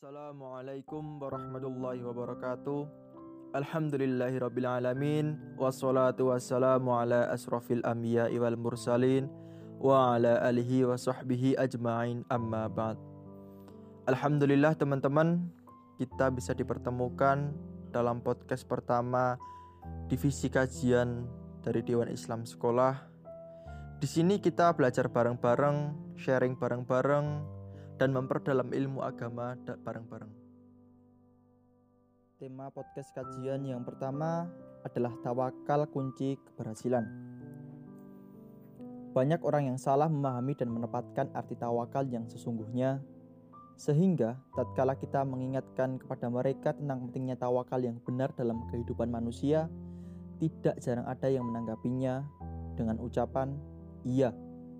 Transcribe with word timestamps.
Assalamualaikum 0.00 1.20
warahmatullahi 1.20 2.00
wabarakatuh. 2.00 2.88
Alhamdulillahirrabbilalamin 3.52 5.60
Wassalatu 5.60 6.32
wassalamu 6.32 6.96
ala 6.96 7.28
asrafil 7.28 7.84
anbiya 7.84 8.32
wal 8.40 8.56
mursalin 8.56 9.28
Wa 9.76 10.16
ala 10.16 10.40
alihi 10.40 10.88
wa 10.88 10.96
sahbihi 10.96 11.60
ajma'in. 11.60 12.24
Amma 12.32 12.64
ba'd. 12.72 12.96
Alhamdulillah 14.08 14.72
teman-teman 14.72 15.52
Kita 16.00 16.32
bisa 16.32 16.56
dipertemukan 16.56 17.52
dalam 17.92 18.24
podcast 18.24 18.64
pertama 18.64 19.36
Divisi 20.08 20.48
kajian 20.48 21.28
dari 21.60 21.84
Dewan 21.84 22.08
Islam 22.08 22.48
Sekolah. 22.48 23.04
Di 24.00 24.08
sini 24.08 24.40
kita 24.40 24.72
belajar 24.72 25.12
bareng-bareng, 25.12 25.92
sharing 26.16 26.56
bareng-bareng, 26.56 27.59
dan 28.00 28.16
memperdalam 28.16 28.72
ilmu 28.72 29.04
agama 29.04 29.52
bareng-bareng. 29.60 30.32
Tema 32.40 32.72
podcast 32.72 33.12
kajian 33.12 33.68
yang 33.68 33.84
pertama 33.84 34.48
adalah 34.80 35.12
tawakal 35.20 35.84
kunci 35.92 36.40
keberhasilan. 36.48 37.04
Banyak 39.12 39.44
orang 39.44 39.68
yang 39.68 39.76
salah 39.76 40.08
memahami 40.08 40.56
dan 40.56 40.72
menempatkan 40.72 41.28
arti 41.36 41.60
tawakal 41.60 42.08
yang 42.08 42.24
sesungguhnya, 42.24 43.04
sehingga 43.76 44.40
tatkala 44.56 44.96
kita 44.96 45.20
mengingatkan 45.28 46.00
kepada 46.00 46.32
mereka 46.32 46.72
tentang 46.72 47.04
pentingnya 47.04 47.36
tawakal 47.36 47.84
yang 47.84 48.00
benar 48.00 48.32
dalam 48.32 48.64
kehidupan 48.72 49.12
manusia, 49.12 49.68
tidak 50.40 50.80
jarang 50.80 51.04
ada 51.04 51.28
yang 51.28 51.44
menanggapinya 51.44 52.24
dengan 52.80 52.96
ucapan, 52.96 53.60
"Iya, 54.08 54.32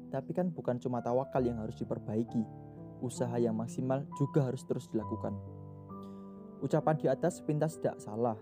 tapi 0.08 0.32
kan 0.32 0.48
bukan 0.48 0.80
cuma 0.80 1.04
tawakal 1.04 1.44
yang 1.44 1.60
harus 1.60 1.76
diperbaiki, 1.76 2.69
usaha 3.00 3.36
yang 3.36 3.56
maksimal 3.56 4.04
juga 4.16 4.46
harus 4.48 4.62
terus 4.64 4.86
dilakukan. 4.88 5.36
Ucapan 6.60 6.94
di 7.00 7.06
atas 7.08 7.40
sepintas 7.40 7.80
tidak 7.80 7.96
salah, 7.98 8.36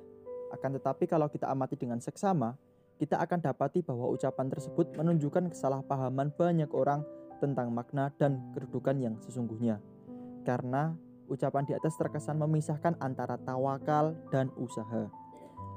akan 0.50 0.70
tetapi 0.80 1.06
kalau 1.06 1.30
kita 1.30 1.46
amati 1.46 1.78
dengan 1.78 2.02
seksama, 2.02 2.58
kita 2.98 3.22
akan 3.22 3.38
dapati 3.38 3.86
bahwa 3.86 4.10
ucapan 4.10 4.50
tersebut 4.50 4.90
menunjukkan 4.98 5.54
kesalahpahaman 5.54 6.34
banyak 6.34 6.68
orang 6.74 7.06
tentang 7.38 7.70
makna 7.70 8.10
dan 8.18 8.42
kedudukan 8.52 8.98
yang 8.98 9.14
sesungguhnya. 9.22 9.78
Karena 10.42 10.98
ucapan 11.30 11.62
di 11.62 11.78
atas 11.78 11.94
terkesan 11.94 12.42
memisahkan 12.42 12.98
antara 12.98 13.38
tawakal 13.38 14.18
dan 14.34 14.50
usaha. 14.58 15.06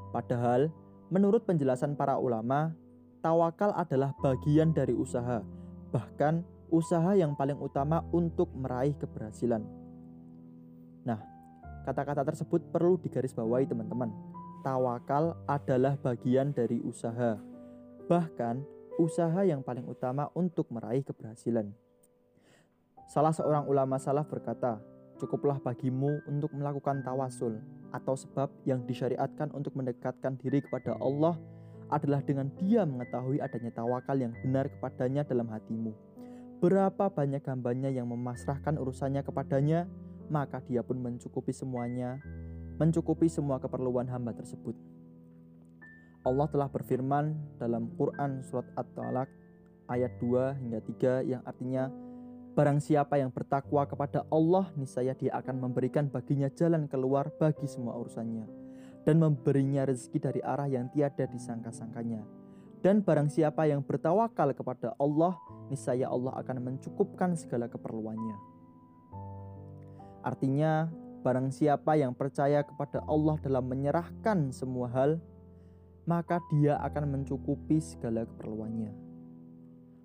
Padahal, 0.09 0.73
menurut 1.13 1.45
penjelasan 1.45 1.93
para 1.93 2.17
ulama, 2.17 2.73
tawakal 3.21 3.69
adalah 3.77 4.17
bagian 4.23 4.73
dari 4.73 4.97
usaha, 4.97 5.45
bahkan 5.93 6.41
usaha 6.71 7.11
yang 7.13 7.35
paling 7.35 7.59
utama 7.59 8.01
untuk 8.15 8.49
meraih 8.55 8.95
keberhasilan. 8.95 9.61
Nah, 11.03 11.19
kata-kata 11.83 12.23
tersebut 12.23 12.71
perlu 12.71 12.95
digarisbawahi 13.03 13.67
teman-teman. 13.67 14.09
Tawakal 14.63 15.35
adalah 15.45 15.99
bagian 15.99 16.55
dari 16.55 16.79
usaha. 16.79 17.35
Bahkan 18.07 18.55
usaha 18.95 19.41
yang 19.43 19.59
paling 19.61 19.83
utama 19.83 20.31
untuk 20.31 20.71
meraih 20.71 21.03
keberhasilan. 21.03 21.67
Salah 23.11 23.35
seorang 23.35 23.67
ulama 23.67 23.99
salaf 23.99 24.31
berkata, 24.31 24.79
"Cukuplah 25.19 25.59
bagimu 25.59 26.23
untuk 26.29 26.55
melakukan 26.55 27.03
tawasul 27.03 27.59
atau 27.91 28.15
sebab 28.15 28.47
yang 28.63 28.87
disyariatkan 28.87 29.51
untuk 29.51 29.75
mendekatkan 29.75 30.39
diri 30.39 30.63
kepada 30.63 30.95
Allah 30.95 31.35
adalah 31.91 32.23
dengan 32.23 32.47
dia 32.55 32.87
mengetahui 32.87 33.43
adanya 33.43 33.75
tawakal 33.75 34.15
yang 34.15 34.31
benar 34.39 34.71
kepadanya 34.71 35.27
dalam 35.27 35.49
hatimu." 35.51 36.10
Berapa 36.61 37.09
banyak 37.09 37.41
hambanya 37.49 37.89
yang 37.89 38.05
memasrahkan 38.05 38.77
urusannya 38.77 39.25
kepadanya, 39.25 39.89
maka 40.29 40.61
dia 40.61 40.85
pun 40.85 41.01
mencukupi 41.01 41.49
semuanya, 41.49 42.21
mencukupi 42.77 43.25
semua 43.25 43.57
keperluan 43.57 44.05
hamba 44.05 44.37
tersebut. 44.37 44.77
Allah 46.21 46.45
telah 46.53 46.69
berfirman 46.69 47.33
dalam 47.57 47.89
Quran 47.97 48.45
surat 48.45 48.69
At-Talaq 48.77 49.25
ayat 49.89 50.21
2 50.21 50.61
hingga 50.61 50.79
3 51.25 51.33
yang 51.33 51.41
artinya 51.43 51.89
Barang 52.51 52.83
siapa 52.83 53.15
yang 53.15 53.31
bertakwa 53.31 53.87
kepada 53.87 54.27
Allah, 54.27 54.67
niscaya 54.75 55.15
dia 55.15 55.31
akan 55.39 55.71
memberikan 55.71 56.11
baginya 56.11 56.51
jalan 56.51 56.83
keluar 56.91 57.31
bagi 57.39 57.63
semua 57.63 57.95
urusannya 57.95 58.43
dan 59.07 59.23
memberinya 59.23 59.87
rezeki 59.87 60.19
dari 60.19 60.41
arah 60.43 60.67
yang 60.67 60.91
tiada 60.91 61.31
disangka-sangkanya 61.31 62.40
dan 62.81 63.05
barang 63.05 63.29
siapa 63.29 63.69
yang 63.69 63.85
bertawakal 63.85 64.53
kepada 64.57 64.97
Allah, 64.97 65.37
niscaya 65.69 66.09
Allah 66.09 66.33
akan 66.41 66.57
mencukupkan 66.65 67.37
segala 67.37 67.69
keperluannya. 67.69 68.37
Artinya, 70.25 70.89
barang 71.21 71.53
siapa 71.53 71.97
yang 71.97 72.17
percaya 72.17 72.65
kepada 72.65 73.05
Allah 73.05 73.37
dalam 73.41 73.69
menyerahkan 73.69 74.49
semua 74.49 74.89
hal, 74.89 75.21
maka 76.09 76.41
dia 76.49 76.81
akan 76.81 77.21
mencukupi 77.21 77.77
segala 77.77 78.25
keperluannya. 78.25 78.93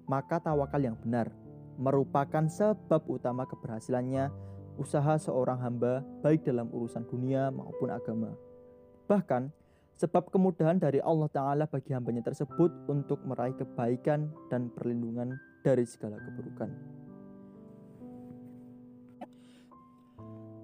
Maka 0.07 0.39
tawakal 0.39 0.85
yang 0.85 0.97
benar 1.01 1.33
merupakan 1.77 2.49
sebab 2.49 3.05
utama 3.09 3.45
keberhasilannya 3.45 4.33
usaha 4.77 5.17
seorang 5.17 5.61
hamba 5.61 6.05
baik 6.21 6.45
dalam 6.45 6.69
urusan 6.73 7.05
dunia 7.09 7.49
maupun 7.53 7.89
agama. 7.93 8.33
Bahkan, 9.09 9.49
Sebab 9.97 10.29
kemudahan 10.29 10.77
dari 10.77 11.01
Allah 11.01 11.29
Ta'ala 11.33 11.65
bagi 11.65 11.97
hambanya 11.97 12.21
tersebut 12.21 12.69
untuk 12.85 13.17
meraih 13.25 13.57
kebaikan 13.57 14.29
dan 14.53 14.69
perlindungan 14.77 15.41
dari 15.65 15.89
segala 15.89 16.21
keburukan. 16.21 16.97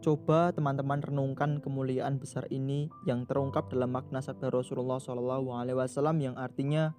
Coba 0.02 0.50
teman-teman 0.50 0.98
renungkan 0.98 1.62
kemuliaan 1.62 2.18
besar 2.18 2.44
ini 2.50 2.90
yang 3.06 3.22
terungkap 3.22 3.70
dalam 3.70 3.94
makna 3.94 4.18
sabda 4.18 4.50
Rasulullah 4.50 4.98
SAW 4.98 6.18
yang 6.18 6.34
artinya 6.34 6.90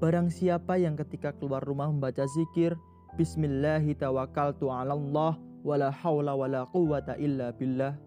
Barang 0.00 0.32
siapa 0.32 0.80
yang 0.80 0.96
ketika 0.96 1.36
keluar 1.36 1.60
rumah 1.60 1.92
membaca 1.92 2.24
zikir 2.24 2.72
Bismillahi 3.20 3.94
Allah 4.00 5.36
wala 5.60 5.88
hawla 5.92 6.32
wala 6.32 6.64
quwata 6.72 7.20
illa 7.20 7.52
billah 7.52 8.00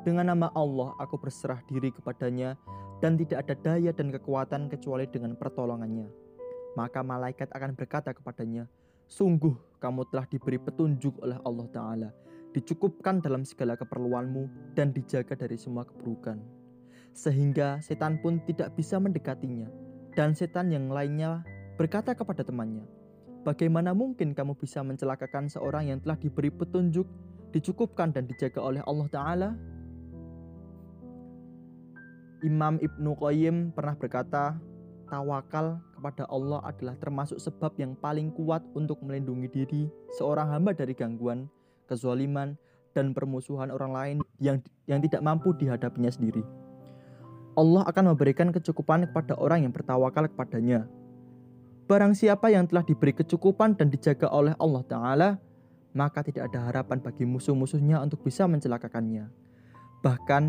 Dengan 0.00 0.32
nama 0.32 0.48
Allah 0.56 0.96
aku 0.96 1.20
berserah 1.20 1.60
diri 1.68 1.92
kepadanya 1.92 2.56
dan 2.98 3.14
tidak 3.18 3.46
ada 3.46 3.54
daya 3.58 3.90
dan 3.94 4.10
kekuatan 4.10 4.66
kecuali 4.70 5.06
dengan 5.06 5.38
pertolongannya. 5.38 6.08
Maka 6.74 7.02
malaikat 7.02 7.50
akan 7.50 7.74
berkata 7.74 8.14
kepadanya, 8.14 8.66
Sungguh 9.08 9.56
kamu 9.80 10.04
telah 10.12 10.28
diberi 10.28 10.60
petunjuk 10.60 11.16
oleh 11.24 11.40
Allah 11.40 11.66
Ta'ala, 11.72 12.08
dicukupkan 12.52 13.24
dalam 13.24 13.40
segala 13.40 13.72
keperluanmu 13.72 14.74
dan 14.76 14.92
dijaga 14.92 15.32
dari 15.32 15.56
semua 15.56 15.88
keburukan. 15.88 16.36
Sehingga 17.16 17.80
setan 17.80 18.20
pun 18.20 18.38
tidak 18.44 18.76
bisa 18.76 19.00
mendekatinya. 19.00 19.66
Dan 20.12 20.36
setan 20.36 20.68
yang 20.68 20.92
lainnya 20.92 21.40
berkata 21.80 22.12
kepada 22.12 22.44
temannya, 22.44 22.84
Bagaimana 23.46 23.96
mungkin 23.96 24.36
kamu 24.36 24.58
bisa 24.60 24.84
mencelakakan 24.84 25.48
seorang 25.48 25.88
yang 25.88 26.04
telah 26.04 26.20
diberi 26.20 26.52
petunjuk, 26.52 27.06
dicukupkan 27.54 28.12
dan 28.12 28.28
dijaga 28.28 28.60
oleh 28.60 28.82
Allah 28.84 29.08
Ta'ala? 29.08 29.50
Imam 32.46 32.78
Ibnu 32.78 33.18
Qayyim 33.18 33.74
pernah 33.74 33.98
berkata, 33.98 34.54
tawakal 35.10 35.82
kepada 35.96 36.28
Allah 36.30 36.62
adalah 36.62 36.94
termasuk 37.00 37.40
sebab 37.42 37.74
yang 37.80 37.98
paling 37.98 38.30
kuat 38.36 38.62
untuk 38.78 39.02
melindungi 39.02 39.48
diri 39.50 39.82
seorang 40.14 40.52
hamba 40.52 40.70
dari 40.76 40.94
gangguan, 40.94 41.50
kezaliman, 41.90 42.54
dan 42.94 43.10
permusuhan 43.10 43.74
orang 43.74 43.92
lain 43.92 44.16
yang 44.38 44.62
yang 44.86 45.02
tidak 45.02 45.22
mampu 45.22 45.54
dihadapinya 45.56 46.10
sendiri. 46.12 46.42
Allah 47.58 47.82
akan 47.90 48.14
memberikan 48.14 48.54
kecukupan 48.54 49.10
kepada 49.10 49.34
orang 49.34 49.66
yang 49.66 49.74
bertawakal 49.74 50.30
kepadanya. 50.30 50.86
Barang 51.90 52.14
siapa 52.14 52.52
yang 52.54 52.70
telah 52.70 52.86
diberi 52.86 53.16
kecukupan 53.16 53.74
dan 53.74 53.90
dijaga 53.90 54.30
oleh 54.30 54.54
Allah 54.60 54.84
Ta'ala, 54.86 55.28
maka 55.96 56.22
tidak 56.22 56.52
ada 56.52 56.70
harapan 56.70 57.02
bagi 57.02 57.26
musuh-musuhnya 57.26 57.98
untuk 57.98 58.22
bisa 58.22 58.46
mencelakakannya. 58.46 59.26
Bahkan 60.04 60.42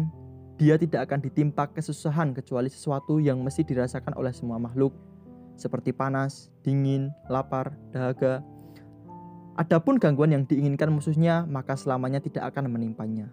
dia 0.60 0.76
tidak 0.76 1.08
akan 1.08 1.24
ditimpa 1.24 1.72
kesusahan 1.72 2.36
kecuali 2.36 2.68
sesuatu 2.68 3.16
yang 3.24 3.40
mesti 3.40 3.64
dirasakan 3.64 4.12
oleh 4.20 4.36
semua 4.36 4.60
makhluk, 4.60 4.92
seperti 5.56 5.96
panas, 5.96 6.52
dingin, 6.68 7.16
lapar, 7.32 7.72
dahaga. 7.96 8.44
Adapun 9.56 9.96
gangguan 9.96 10.36
yang 10.36 10.44
diinginkan 10.44 10.92
musuhnya, 10.92 11.48
maka 11.48 11.80
selamanya 11.80 12.20
tidak 12.20 12.52
akan 12.52 12.76
menimpanya. 12.76 13.32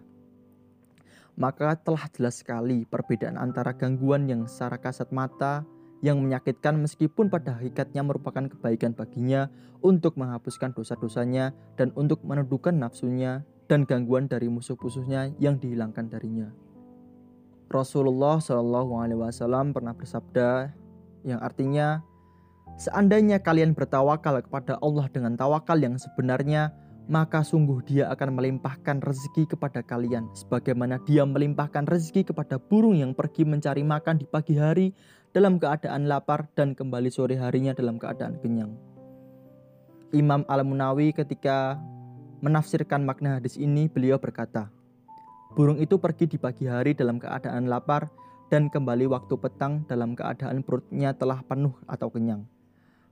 Maka 1.35 1.75
telah 1.75 2.07
jelas 2.15 2.39
sekali 2.39 2.87
perbedaan 2.87 3.35
antara 3.35 3.75
gangguan 3.75 4.31
yang 4.31 4.47
secara 4.47 4.79
kasat 4.79 5.11
mata 5.11 5.67
yang 5.99 6.23
menyakitkan 6.23 6.79
meskipun 6.79 7.27
pada 7.27 7.59
hakikatnya 7.59 8.07
merupakan 8.07 8.47
kebaikan 8.47 8.95
baginya 8.95 9.51
untuk 9.83 10.15
menghapuskan 10.15 10.71
dosa-dosanya 10.71 11.51
dan 11.75 11.91
untuk 11.99 12.23
menundukkan 12.23 12.73
nafsunya 12.73 13.43
dan 13.67 13.83
gangguan 13.83 14.31
dari 14.31 14.47
musuh-musuhnya 14.47 15.35
yang 15.43 15.59
dihilangkan 15.59 16.07
darinya. 16.07 16.66
Rasulullah 17.67 18.39
Shallallahu 18.39 18.95
Alaihi 18.95 19.19
Wasallam 19.19 19.75
pernah 19.75 19.91
bersabda 19.91 20.71
yang 21.27 21.43
artinya 21.43 21.99
seandainya 22.79 23.43
kalian 23.43 23.75
bertawakal 23.75 24.39
kepada 24.39 24.79
Allah 24.79 25.11
dengan 25.11 25.35
tawakal 25.35 25.75
yang 25.75 25.99
sebenarnya 25.99 26.71
maka 27.07 27.39
sungguh 27.43 27.83
dia 27.87 28.11
akan 28.11 28.35
melimpahkan 28.35 28.99
rezeki 28.99 29.55
kepada 29.55 29.79
kalian 29.83 30.27
sebagaimana 30.35 30.99
dia 31.07 31.23
melimpahkan 31.23 31.87
rezeki 31.87 32.31
kepada 32.31 32.59
burung 32.59 32.99
yang 32.99 33.15
pergi 33.15 33.47
mencari 33.47 33.83
makan 33.83 34.19
di 34.19 34.27
pagi 34.27 34.59
hari 34.59 34.91
dalam 35.31 35.59
keadaan 35.59 36.07
lapar 36.07 36.47
dan 36.55 36.75
kembali 36.75 37.07
sore 37.11 37.39
harinya 37.39 37.71
dalam 37.75 37.99
keadaan 37.99 38.39
kenyang. 38.43 38.75
Imam 40.15 40.47
Al-Munawi 40.47 41.11
ketika 41.11 41.75
menafsirkan 42.39 43.03
makna 43.03 43.39
hadis 43.39 43.59
ini 43.59 43.91
beliau 43.91 44.15
berkata, 44.19 44.71
Burung 45.55 45.79
itu 45.79 45.95
pergi 46.01 46.27
di 46.27 46.35
pagi 46.35 46.67
hari 46.67 46.91
dalam 46.97 47.21
keadaan 47.21 47.71
lapar 47.71 48.11
dan 48.51 48.71
kembali 48.71 49.07
waktu 49.11 49.35
petang 49.39 49.83
dalam 49.87 50.15
keadaan 50.15 50.63
perutnya 50.63 51.15
telah 51.15 51.43
penuh 51.43 51.75
atau 51.87 52.07
kenyang. 52.11 52.47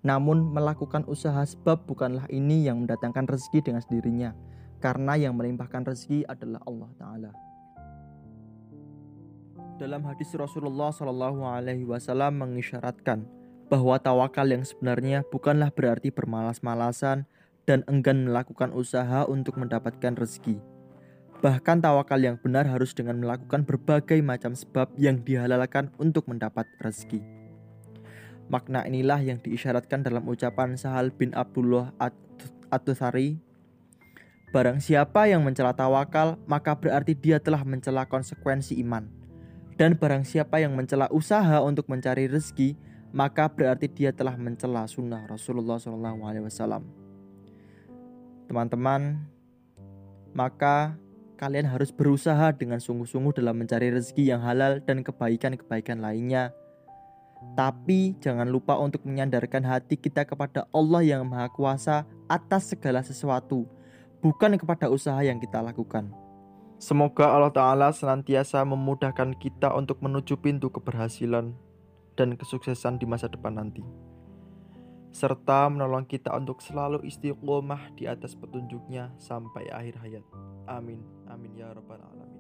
Namun 0.05 0.53
melakukan 0.53 1.03
usaha 1.09 1.41
sebab 1.41 1.87
bukanlah 1.89 2.29
ini 2.29 2.67
yang 2.67 2.83
mendatangkan 2.83 3.25
rezeki 3.25 3.71
dengan 3.71 3.81
sendirinya, 3.81 4.29
karena 4.77 5.17
yang 5.17 5.33
melimpahkan 5.33 5.81
rezeki 5.81 6.29
adalah 6.29 6.61
Allah 6.69 6.91
Taala. 6.99 7.31
Dalam 9.75 10.07
hadis 10.07 10.31
Rasulullah 10.38 10.93
Shallallahu 10.93 11.41
Alaihi 11.43 11.83
Wasallam 11.83 12.39
mengisyaratkan 12.39 13.27
bahwa 13.67 13.97
tawakal 13.97 14.47
yang 14.47 14.63
sebenarnya 14.63 15.25
bukanlah 15.27 15.73
berarti 15.73 16.13
bermalas-malasan 16.13 17.27
dan 17.65 17.81
enggan 17.89 18.29
melakukan 18.29 18.71
usaha 18.71 19.25
untuk 19.25 19.57
mendapatkan 19.57 20.15
rezeki. 20.15 20.75
Bahkan 21.43 21.83
tawakal 21.83 22.19
yang 22.23 22.37
benar 22.39 22.67
harus 22.67 22.95
dengan 22.95 23.19
melakukan 23.19 23.67
berbagai 23.67 24.19
macam 24.23 24.55
sebab 24.55 24.91
yang 24.95 25.19
dihalalkan 25.23 25.91
untuk 25.99 26.27
mendapat 26.31 26.67
rezeki. 26.79 27.21
Makna 28.47 28.85
inilah 28.85 29.19
yang 29.25 29.41
diisyaratkan 29.41 30.05
dalam 30.05 30.29
ucapan 30.29 30.77
Sahal 30.77 31.09
bin 31.09 31.33
Abdullah 31.33 31.91
At-Tuthari 32.69 33.41
Barang 34.55 34.79
siapa 34.79 35.27
yang 35.27 35.43
mencela 35.43 35.75
tawakal, 35.75 36.39
maka 36.47 36.79
berarti 36.79 37.11
dia 37.11 37.43
telah 37.43 37.59
mencela 37.67 38.07
konsekuensi 38.07 38.79
iman. 38.88 39.03
Dan 39.75 39.99
barang 39.99 40.23
siapa 40.23 40.63
yang 40.63 40.71
mencela 40.71 41.11
usaha 41.11 41.59
untuk 41.59 41.91
mencari 41.91 42.31
rezeki, 42.31 42.79
maka 43.11 43.51
berarti 43.51 43.91
dia 43.91 44.15
telah 44.15 44.39
mencela 44.39 44.88
sunnah 44.88 45.27
Rasulullah 45.27 45.75
SAW. 45.75 46.88
Teman-teman, 48.47 49.27
maka 50.31 50.95
kalian 51.35 51.67
harus 51.67 51.91
berusaha 51.91 52.55
dengan 52.55 52.79
sungguh-sungguh 52.79 53.37
dalam 53.37 53.59
mencari 53.59 53.91
rezeki 53.91 54.33
yang 54.33 54.41
halal 54.41 54.79
dan 54.81 55.03
kebaikan-kebaikan 55.03 55.99
lainnya 55.99 56.55
tapi 57.53 58.17
jangan 58.17 58.49
lupa 58.49 58.73
untuk 58.81 59.05
menyandarkan 59.05 59.61
hati 59.61 60.01
kita 60.01 60.25
kepada 60.25 60.65
Allah 60.73 61.05
yang 61.05 61.21
Maha 61.29 61.51
Kuasa 61.53 62.09
atas 62.25 62.73
segala 62.73 63.05
sesuatu, 63.05 63.69
bukan 64.25 64.57
kepada 64.57 64.89
usaha 64.89 65.21
yang 65.21 65.37
kita 65.37 65.61
lakukan. 65.61 66.09
Semoga 66.81 67.31
Allah 67.31 67.53
Ta'ala 67.53 67.88
senantiasa 67.93 68.65
memudahkan 68.65 69.38
kita 69.39 69.71
untuk 69.77 70.01
menuju 70.03 70.35
pintu 70.41 70.67
keberhasilan 70.67 71.55
dan 72.19 72.35
kesuksesan 72.35 72.99
di 72.99 73.07
masa 73.07 73.31
depan 73.31 73.55
nanti. 73.55 73.85
Serta 75.15 75.71
menolong 75.71 76.03
kita 76.03 76.35
untuk 76.35 76.59
selalu 76.59 77.07
istiqomah 77.07 77.95
di 77.95 78.03
atas 78.03 78.35
petunjuknya 78.35 79.15
sampai 79.15 79.71
akhir 79.71 79.95
hayat. 80.03 80.23
Amin. 80.67 81.00
Amin 81.31 81.56
ya 81.56 81.71
Rabbal 81.71 82.03
Alamin. 82.03 82.34